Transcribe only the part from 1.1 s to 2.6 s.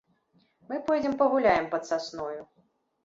пагуляем пад сасною.